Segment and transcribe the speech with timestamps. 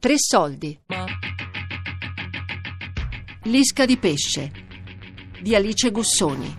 [0.00, 0.78] Tre soldi.
[3.42, 4.50] L'isca di pesce
[5.40, 6.56] di Alice Gussoni.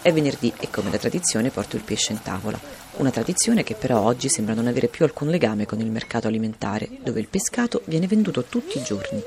[0.00, 2.58] È venerdì e come da tradizione porto il pesce in tavola.
[2.98, 6.88] Una tradizione che però oggi sembra non avere più alcun legame con il mercato alimentare,
[7.02, 9.22] dove il pescato viene venduto tutti i giorni.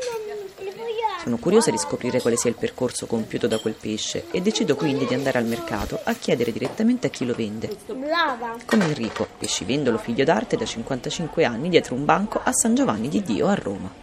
[1.29, 5.05] Sono curiosa di scoprire quale sia il percorso compiuto da quel pesce e decido quindi
[5.05, 7.69] di andare al mercato a chiedere direttamente a chi lo vende.
[8.65, 13.21] Come Enrico, pescivendolo figlio d'arte da 55 anni dietro un banco a San Giovanni di
[13.21, 13.93] Dio a Roma.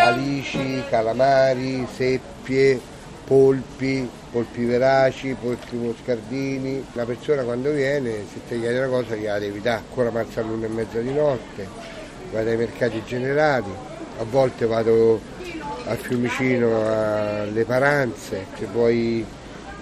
[0.00, 2.78] alici, calamari, seppie,
[3.24, 6.84] polpi, polpi veraci, polpi moscardini.
[6.92, 9.82] La persona quando viene, se ti chiede una cosa, gliela devi dare.
[9.88, 11.66] Ancora marzo all'una e mezza di notte,
[12.30, 13.70] vado ai mercati generali,
[14.18, 15.20] a volte vado
[15.86, 19.24] a Fiumicino alle Paranze, se vuoi,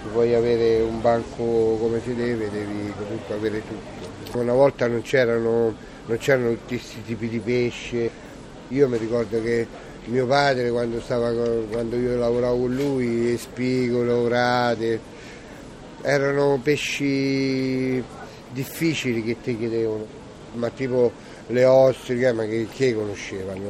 [0.01, 4.37] se vuoi avere un banco come si deve devi comunque avere tutto.
[4.39, 8.09] Una volta non c'erano, non c'erano tutti questi tipi di pesce,
[8.69, 9.67] io mi ricordo che
[10.05, 11.31] mio padre quando, stava,
[11.71, 14.99] quando io lavoravo con lui, spigolo, orate,
[16.01, 18.03] erano pesci
[18.51, 20.05] difficili che ti chiedevano,
[20.53, 21.11] ma tipo
[21.47, 23.61] le ostriche, ma che, che conoscevano?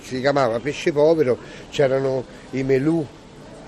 [0.00, 1.36] Si chiamava pesce povero,
[1.70, 3.04] c'erano i melù,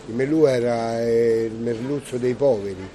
[0.06, 2.88] il melù era eh, il merluzzo dei poveri,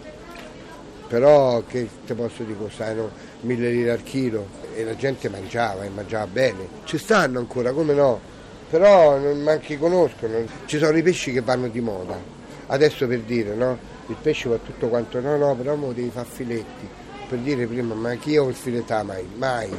[1.07, 3.09] però che te posso dire, costavano
[3.41, 6.67] mille lire al chilo e la gente mangiava e mangiava bene.
[6.83, 8.35] Ci stanno ancora, come no?
[8.69, 12.19] Però non manchi conoscono, ci sono i pesci che vanno di moda,
[12.67, 16.27] adesso per dire no, il pesce va tutto quanto, no no però mo devi fare
[16.29, 16.87] filetti,
[17.29, 19.03] per dire prima ma chi ho il filetto?
[19.03, 19.69] Mai, mai,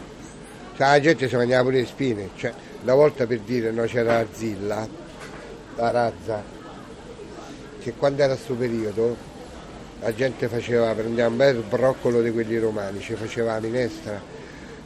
[0.77, 4.19] cioè, la gente si mangiava pure le spine, cioè, una volta per dire no c'era
[4.19, 4.89] la zilla,
[5.77, 6.43] la razza,
[7.81, 9.17] che quando era questo periodo
[10.01, 14.21] la gente faceva, prendeva un bel broccolo di quelli romani, ci faceva la minestra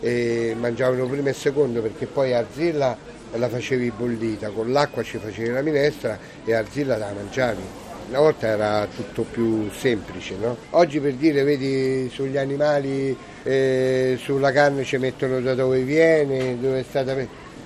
[0.01, 2.97] e mangiavano primo e secondo perché poi a zilla
[3.37, 7.63] la facevi bollita, con l'acqua ci facevi la minestra e arzilla la mangiavi.
[8.09, 10.57] Una volta era tutto più semplice, no?
[10.71, 16.81] Oggi per dire, vedi, sugli animali, eh, sulla carne ci mettono da dove viene, dove
[16.81, 17.15] è stata...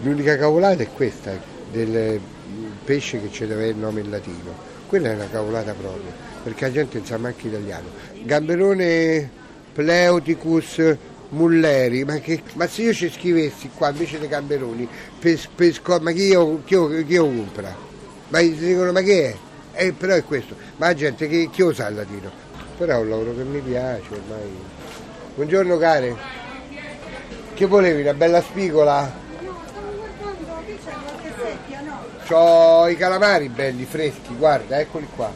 [0.03, 1.33] L'unica cavolata è questa,
[1.73, 2.21] del
[2.85, 4.55] pesce che ci deve avere il nome in latino.
[4.87, 6.13] Quella è una cavolata proprio,
[6.43, 7.89] perché la gente non sa manco italiano.
[8.23, 9.29] Gamberone
[9.73, 10.97] Pleuticus
[11.31, 14.89] Mulleri, ma, che, ma, se io ci scrivessi qua invece dei Gamberoni,
[15.19, 17.75] per, per, ma chi io, chi, io, chi io compra?
[18.29, 19.25] Ma ti dicono ma che
[19.73, 19.85] è?
[19.85, 22.31] Eh, però è questo, ma la gente che, chi lo sa il latino?
[22.77, 24.57] Però è un lavoro che mi piace ormai.
[25.35, 26.17] Buongiorno care,
[27.55, 28.03] che volevi?
[28.03, 29.25] Una bella spigola?
[32.29, 35.33] Ho i calamari belli, freschi, guarda, eccoli qua.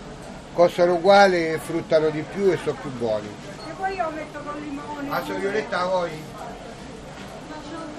[0.53, 3.49] Costano uguali, fruttano di più e sono più buoni
[3.95, 5.11] io metto con limone.
[5.11, 6.11] A Soglioletta voi?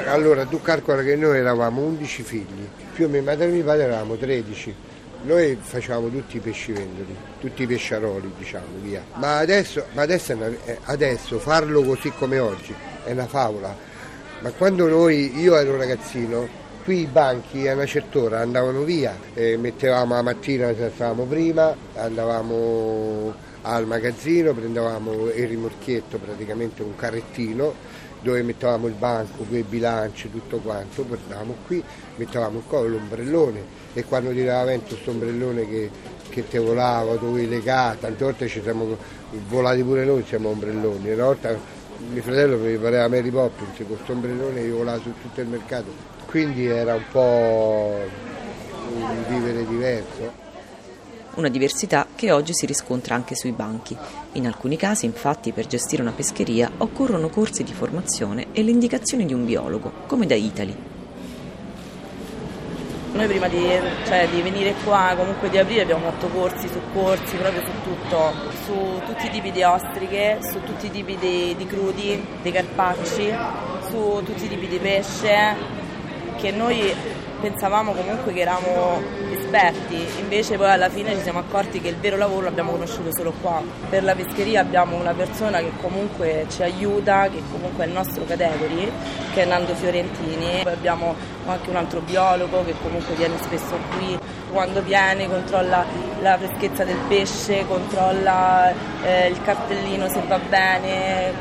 [0.06, 4.16] Allora tu calcola che noi eravamo 11 figli, più mia madre e mio padre eravamo
[4.16, 4.76] 13.
[5.24, 9.04] Noi facevamo tutti i pescivendoli, tutti i pesciaroli, diciamo, via.
[9.16, 10.34] Ma adesso, ma adesso,
[10.66, 13.76] eh, adesso farlo così come oggi è una favola.
[14.40, 16.48] Ma quando noi, io ero ragazzino,
[16.84, 21.76] qui i banchi a una certa ora andavano via, eh, mettevamo la mattina, stavamo prima,
[21.96, 27.74] andavamo al magazzino, prendevamo il rimorchietto, praticamente un carrettino
[28.22, 31.84] dove mettevamo il banco, due bilanci, tutto quanto, portavamo qui,
[32.18, 33.64] mettevamo qua l'ombrellone
[33.94, 35.90] e quando tirava vento questo ombrellone che,
[36.30, 38.96] che te volava, dove legato, tante volte ci siamo
[39.48, 41.58] volati pure noi, siamo ombrelloni, una volta
[42.10, 45.92] mio fratello mi pareva Mary Poppins, con questo ombrellone io volavo su tutto il mercato,
[46.28, 47.96] quindi era un po'
[48.94, 50.41] un vivere diverso
[51.36, 53.96] una diversità che oggi si riscontra anche sui banchi.
[54.34, 59.26] In alcuni casi, infatti, per gestire una pescheria occorrono corsi di formazione e le indicazioni
[59.26, 60.76] di un biologo, come da Italy.
[63.14, 63.60] Noi prima di,
[64.06, 68.34] cioè, di, venire qua, comunque di aprire, abbiamo fatto corsi su corsi proprio su tutto,
[68.64, 73.34] su tutti i tipi di ostriche, su tutti i tipi di, di crudi, dei carpacci,
[73.90, 75.56] su tutti i tipi di pesce,
[76.38, 76.94] che noi
[77.42, 79.02] pensavamo comunque che eravamo
[79.52, 83.34] esperti, invece poi alla fine ci siamo accorti che il vero lavoro l'abbiamo conosciuto solo
[83.42, 83.62] qua.
[83.90, 88.24] Per la pescheria abbiamo una persona che comunque ci aiuta, che comunque è il nostro
[88.24, 88.90] category,
[89.34, 90.62] che è Nando Fiorentini.
[90.64, 91.16] Poi abbiamo
[91.46, 94.18] anche un altro biologo che comunque viene spesso qui,
[94.52, 95.86] quando viene controlla
[96.22, 101.34] la freschezza del pesce, controlla eh, il cartellino se va bene,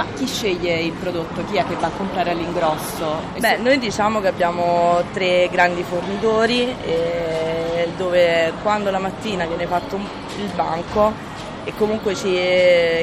[0.00, 1.44] Ma chi sceglie il prodotto?
[1.44, 3.20] Chi è che va a comprare all'ingrosso?
[3.38, 6.74] Beh, noi diciamo che abbiamo tre grandi fornitori
[7.98, 11.12] dove quando la mattina viene fatto il banco
[11.64, 12.34] e comunque ci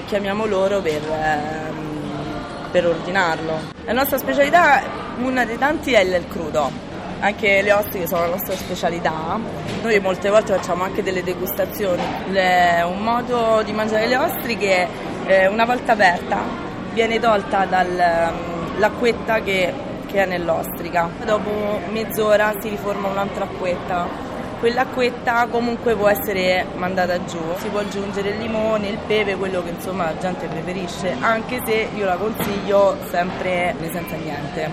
[0.08, 3.60] chiamiamo loro per, ehm, per ordinarlo.
[3.86, 4.82] La nostra specialità,
[5.20, 6.86] una dei tanti, è il crudo
[7.20, 9.40] anche le ostriche sono la nostra specialità.
[9.84, 12.02] Noi molte volte facciamo anche delle degustazioni.
[12.30, 14.88] Le, un modo di mangiare le ostriche,
[15.26, 16.67] eh, una volta aperta,
[16.98, 19.72] viene tolta dall'acquetta che,
[20.08, 21.08] che è nell'ostrica.
[21.24, 21.52] Dopo
[21.92, 24.26] mezz'ora si riforma un'altra acquetta
[24.60, 29.70] quell'acquetta comunque può essere mandata giù, si può aggiungere il limone, il pepe, quello che
[29.70, 34.68] insomma la gente preferisce, anche se io la consiglio sempre senza niente,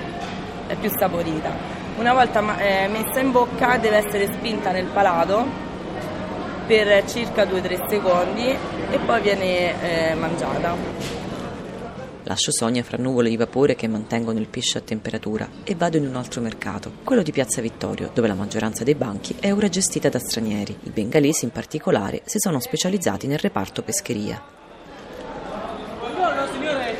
[0.68, 1.50] è più saporita.
[1.98, 5.44] Una volta eh, messa in bocca deve essere spinta nel palato
[6.66, 11.23] per circa 2-3 secondi e poi viene eh, mangiata.
[12.26, 16.06] Lascio Sonia fra nuvole di vapore che mantengono il pesce a temperatura e vado in
[16.06, 20.08] un altro mercato, quello di Piazza Vittorio, dove la maggioranza dei banchi è ora gestita
[20.08, 20.74] da stranieri.
[20.84, 24.42] I bengalesi in particolare si sono specializzati nel reparto pescheria.
[25.98, 26.96] Buongiorno signore,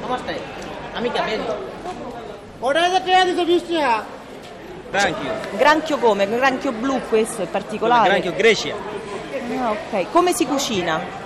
[0.00, 0.38] come stai?
[0.94, 1.44] Amica, bene?
[4.90, 5.32] Granchio.
[5.56, 6.28] Granchio come?
[6.28, 8.08] Granchio blu questo è particolare?
[8.08, 8.74] Granchio Grecia.
[9.60, 10.10] Ah, ok.
[10.10, 11.22] Come si cucina?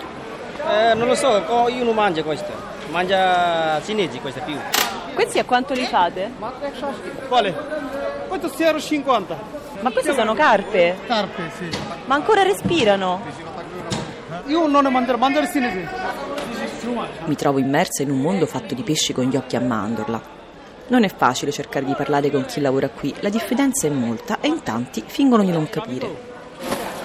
[0.66, 2.50] Eh, non lo so, io non mangio questo.
[2.90, 4.56] Mangia cinesi questo più.
[5.14, 6.30] Questi a quanto li fate?
[7.28, 7.54] Quale?
[8.28, 9.36] Questo 6,50
[9.80, 10.96] Ma queste sono carpe?
[11.06, 11.68] Carpe, sì.
[12.06, 13.20] Ma ancora respirano?
[14.46, 15.86] Io non ne mangerò, mangiare cinesi.
[17.24, 20.36] Mi trovo immersa in un mondo fatto di pesci con gli occhi a mandorla.
[20.88, 24.48] Non è facile cercare di parlare con chi lavora qui, la diffidenza è molta e
[24.48, 26.06] in tanti fingono di non capire.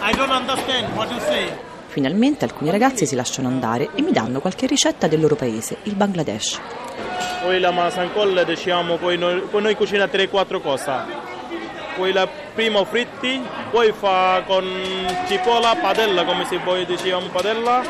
[0.01, 1.51] I don't understand what you say.
[1.93, 5.93] Finalmente alcuni ragazzi si lasciano andare e mi danno qualche ricetta del loro paese, il
[5.93, 6.59] Bangladesh.
[7.43, 10.91] Poi la masancol diciamo, poi noi, poi noi cucina 3-4 cose.
[11.95, 14.65] Poi la prima fritti, poi fa con
[15.27, 17.83] cipolla, padella, come si vuole diciamo padella,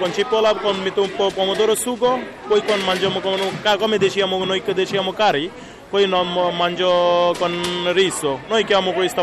[0.00, 2.18] con cipolla, con metto un po' pomodoro sugo,
[2.48, 3.38] poi con mangiamo con,
[3.78, 5.48] come diciamo noi che diciamo curry,
[5.88, 7.52] poi non mangio con
[7.92, 8.40] riso.
[8.48, 9.22] Noi chiamiamo questa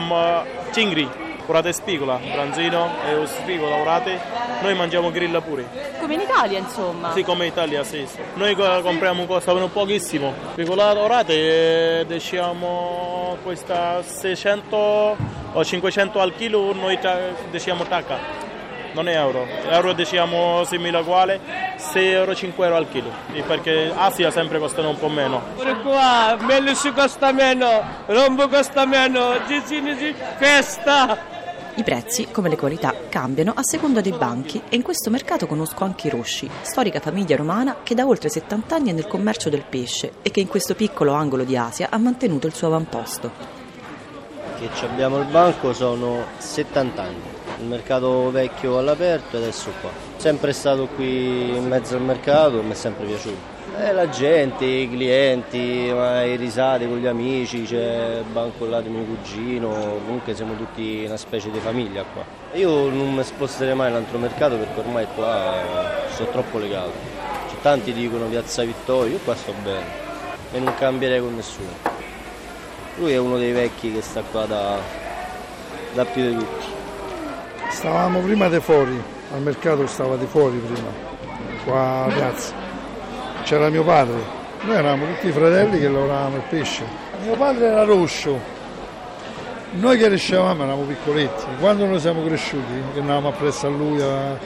[0.71, 1.05] cingri,
[1.51, 4.17] curate spigola, branzino e spigola lavorate.
[4.61, 5.67] Noi mangiamo grilla pure.
[5.99, 7.11] Come in Italia, insomma.
[7.11, 8.19] Sì, come in Italia, sì, sì.
[8.35, 10.33] Noi compriamo costano pochissimo.
[10.53, 15.17] Spigola lavorate diciamo questa 600
[15.51, 16.97] o 500 al chilo, noi
[17.49, 18.39] diciamo tacca
[18.93, 21.39] non è euro, euro diciamo simile uguale,
[21.77, 23.09] 6 euro, 5 euro al chilo,
[23.47, 25.41] perché Asia sempre costano un po' meno.
[25.55, 31.30] Pure qua, Mellusi costa meno, Rombo costa meno, Gizinisi, festa!
[31.75, 35.83] I prezzi, come le qualità, cambiano a seconda dei banchi e in questo mercato conosco
[35.83, 39.63] anche i Rosci, storica famiglia romana che da oltre 70 anni è nel commercio del
[39.67, 43.31] pesce e che in questo piccolo angolo di Asia ha mantenuto il suo avamposto.
[44.59, 49.89] Che abbiamo il banco sono 70 anni il mercato vecchio all'aperto e adesso qua.
[50.17, 53.60] Sempre stato qui in mezzo al mercato, mi è sempre piaciuto.
[53.83, 58.89] Eh, la gente, i clienti, i risate con gli amici, c'è il banco là di
[58.89, 59.69] mio cugino,
[60.05, 62.23] comunque siamo tutti una specie di famiglia qua.
[62.53, 65.63] Io non mi sposterei mai in un altro mercato perché ormai qua
[66.13, 66.91] sono troppo legato.
[67.49, 69.85] C'è tanti dicono piazza Vittorio, io qua sto bene
[70.51, 71.71] e non cambierei con nessuno.
[72.97, 74.77] Lui è uno dei vecchi che sta qua da,
[75.93, 76.65] da più di tutti.
[77.69, 79.01] Stavamo prima di fuori,
[79.33, 80.89] al mercato stava di fuori prima,
[81.65, 82.70] qua a piazza.
[83.43, 84.15] C'era mio padre,
[84.61, 86.83] noi eravamo tutti i fratelli che lavoravamo il pesce.
[87.23, 88.39] Mio padre era roscio,
[89.73, 94.37] noi che crescevamo eravamo piccoletti, quando noi siamo cresciuti, che andavamo appresso a lui, a...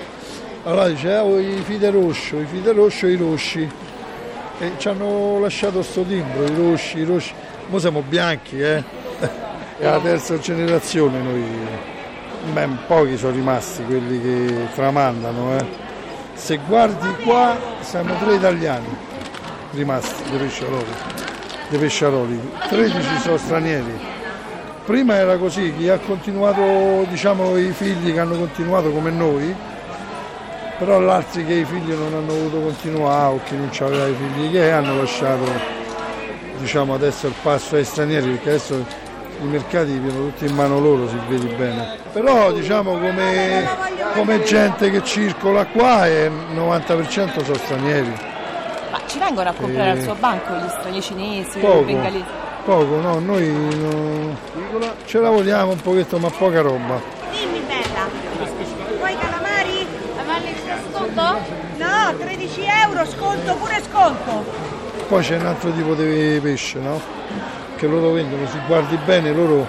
[0.64, 3.70] allora diceva oh, i fide roscio, i fide roscio e i rosci.
[4.60, 7.34] E ci hanno lasciato sto timbro, i rosci, i rosci.
[7.70, 8.84] Ora siamo bianchi, eh?
[9.78, 11.44] È la terza generazione noi.
[12.54, 15.58] Beh, pochi sono rimasti quelli che tramandano.
[15.58, 15.85] Eh.
[16.36, 18.86] Se guardi qua siamo tre italiani
[19.72, 20.94] rimasti dei pesciaroli,
[21.70, 22.52] dei pesciaroli.
[22.70, 24.00] 13 sono stranieri.
[24.86, 29.56] Prima era così, chi ha continuato, diciamo i figli che hanno continuato come noi,
[30.78, 34.52] però altri che i figli non hanno voluto continuare o chi non aveva i figli
[34.52, 35.44] che hanno lasciato
[36.58, 38.86] diciamo adesso il passo ai stranieri perché adesso
[39.42, 41.98] i mercati vivono tutti in mano loro, si vede bene.
[42.12, 43.68] Però diciamo come,
[44.14, 48.14] come gente che circola qua il 90% sono stranieri.
[48.92, 49.92] Ma ci vengono a comprare e...
[49.92, 52.26] al suo banco gli stranieri cinesi, poco, i bengalesi?
[52.64, 54.38] Poco, no, noi no,
[55.06, 57.02] ce lavoriamo un pochetto ma poca roba.
[57.32, 58.08] Dimmi bella,
[58.98, 59.88] vuoi calamari?
[60.16, 60.56] Cavalli
[60.92, 61.64] tutto?
[61.78, 64.46] No, 13 10 euro sconto pure sconto.
[65.08, 67.02] Poi c'è un altro tipo di pesce, no?
[67.76, 69.68] Che loro vendono, se guardi bene, loro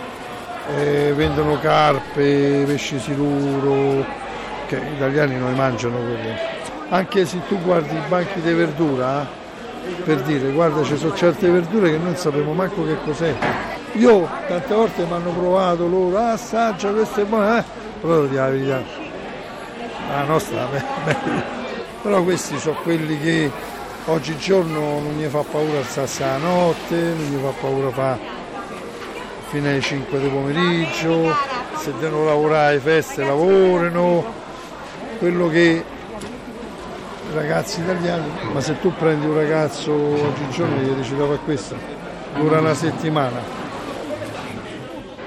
[0.76, 4.04] eh, vendono carpe, pesce siluro,
[4.66, 6.34] che gli italiani non mangiano quelli.
[6.88, 11.48] Anche se tu guardi i banchi di verdura, eh, per dire, guarda, ci sono certe
[11.48, 13.34] verdure che non sappiamo manco che cos'è.
[13.92, 17.64] Io tante volte mi hanno provato loro, ah, assaggia, questo è buono, eh?
[18.00, 18.82] però di la verità,
[20.08, 21.54] la nostra.
[22.02, 23.50] Però questi sono quelli che
[24.06, 28.18] oggigiorno non mi fa paura alzarsi la notte, non mi fa paura fare
[29.48, 31.34] fino alle 5 del pomeriggio,
[31.76, 34.24] se devono lavorare feste lavorano,
[35.18, 35.84] quello che
[37.30, 41.38] i ragazzi italiani, ma se tu prendi un ragazzo oggigiorno e gli dici da fare
[41.44, 41.76] questo,
[42.34, 43.65] dura una settimana.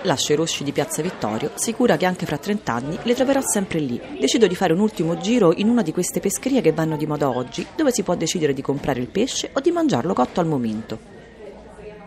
[0.03, 3.79] Lascio i rosci di Piazza Vittorio, sicura che anche fra 30 anni le troverò sempre
[3.79, 3.99] lì.
[4.17, 7.27] Decido di fare un ultimo giro in una di queste pescherie che vanno di moda
[7.29, 11.17] oggi, dove si può decidere di comprare il pesce o di mangiarlo cotto al momento.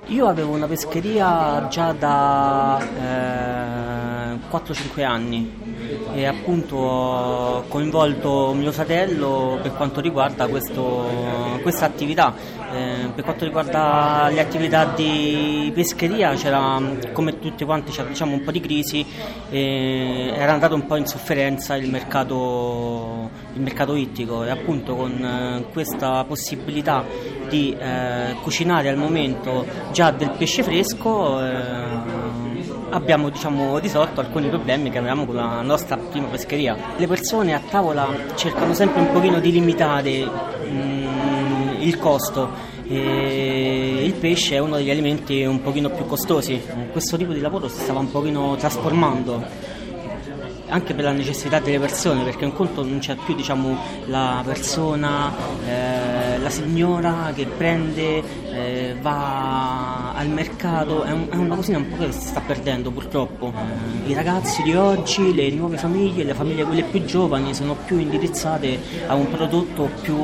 [0.07, 5.82] Io avevo una pescheria già da eh, 4-5 anni
[6.15, 12.35] e appunto ho coinvolto mio fratello per quanto riguarda questa attività.
[12.73, 16.81] Eh, per quanto riguarda le attività di pescheria c'era
[17.13, 19.05] come tutti quanti c'era diciamo, un po' di crisi
[19.51, 25.13] e era andato un po' in sofferenza il mercato, il mercato ittico e appunto con
[25.13, 27.05] eh, questa possibilità
[27.49, 32.22] di eh, cucinare al momento già del pesce fresco eh,
[32.93, 36.77] abbiamo diciamo, risolto alcuni problemi che avevamo con la nostra prima pescheria.
[36.97, 42.71] Le persone a tavola cercano sempre un pochino di limitare mh, mm, il costo.
[42.87, 46.61] E il pesce è uno degli alimenti un pochino più costosi.
[46.91, 49.81] Questo tipo di lavoro si stava un pochino trasformando
[50.73, 55.31] anche per la necessità delle persone, perché un conto non c'è più diciamo, la persona,
[55.67, 58.23] eh, la signora che prende,
[58.53, 62.91] eh, va al mercato, è, un, è, una cosina un po' che si sta perdendo
[62.91, 63.53] purtroppo.
[64.07, 68.79] I ragazzi di oggi, le nuove famiglie, le famiglie quelle più giovani sono più indirizzate
[69.07, 70.17] a un prodotto più,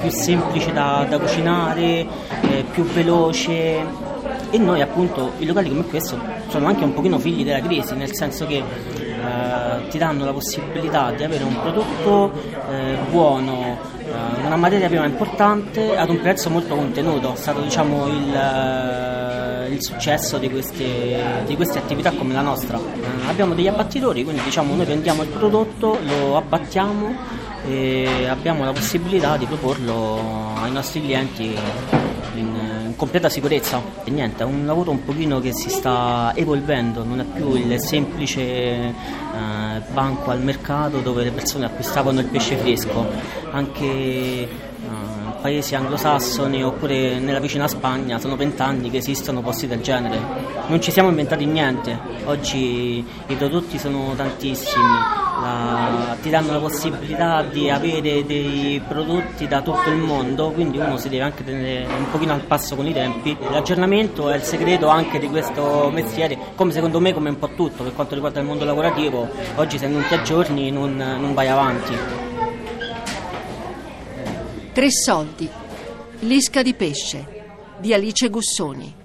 [0.00, 2.06] più semplice da, da cucinare,
[2.42, 4.14] eh, più veloce
[4.50, 8.14] e noi appunto i locali come questo sono anche un pochino figli della crisi, nel
[8.14, 12.32] senso che eh, ti danno la possibilità di avere un prodotto
[12.70, 13.94] eh, buono,
[14.46, 17.34] una materia prima importante ad un prezzo molto contenuto.
[17.34, 22.78] È stato diciamo, il, eh, il successo di queste, di queste, attività come la nostra.
[22.78, 27.14] Eh, abbiamo degli abbattitori, quindi diciamo, noi prendiamo il prodotto, lo abbattiamo
[27.66, 31.54] e abbiamo la possibilità di proporlo ai nostri clienti
[32.96, 33.80] completa sicurezza.
[34.04, 37.78] E niente, è un lavoro un pochino che si sta evolvendo, non è più il
[37.80, 38.94] semplice eh,
[39.92, 43.06] banco al mercato dove le persone acquistavano il pesce fresco,
[43.50, 44.48] anche eh,
[45.40, 50.18] paesi anglosassoni oppure nella vicina Spagna sono vent'anni che esistono posti del genere.
[50.66, 57.42] Non ci siamo inventati niente, oggi i prodotti sono tantissimi, la, ti danno la possibilità
[57.42, 62.10] di avere dei prodotti da tutto il mondo, quindi uno si deve anche tenere un
[62.10, 63.36] pochino al passo con i tempi.
[63.50, 67.82] L'aggiornamento è il segreto anche di questo mestiere, come secondo me come un po' tutto
[67.82, 71.96] per quanto riguarda il mondo lavorativo, oggi se non ti aggiorni non, non vai avanti.
[74.72, 75.48] Tre soldi,
[76.20, 77.24] l'isca di pesce
[77.78, 79.04] di Alice Gussoni.